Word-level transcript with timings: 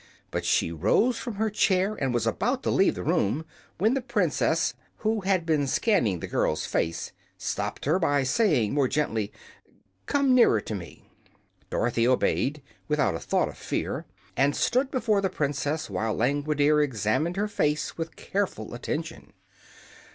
But 0.31 0.45
she 0.45 0.71
rose 0.71 1.19
from 1.19 1.35
her 1.35 1.51
chair, 1.51 1.93
and 1.93 2.11
was 2.11 2.25
about 2.25 2.63
to 2.63 2.71
leave 2.71 2.95
the 2.95 3.03
room 3.03 3.45
when 3.77 3.93
the 3.93 4.01
Princess, 4.01 4.73
who 4.97 5.19
had 5.19 5.45
been 5.45 5.67
scanning 5.67 6.21
the 6.21 6.27
girl's 6.27 6.65
face, 6.65 7.11
stopped 7.37 7.85
her 7.85 7.99
by 7.99 8.23
saying, 8.23 8.73
more 8.73 8.87
gently: 8.87 9.31
"Come 10.07 10.33
nearer 10.33 10.59
to 10.59 10.73
me." 10.73 11.05
Dorothy 11.69 12.07
obeyed, 12.07 12.63
without 12.87 13.13
a 13.13 13.19
thought 13.19 13.49
of 13.49 13.59
fear, 13.59 14.07
and 14.35 14.55
stood 14.55 14.89
before 14.89 15.21
the 15.21 15.29
Princess 15.29 15.87
while 15.87 16.15
Langwidere 16.15 16.81
examined 16.83 17.37
her 17.37 17.47
face 17.47 17.95
with 17.95 18.15
careful 18.15 18.73
attention. 18.73 19.33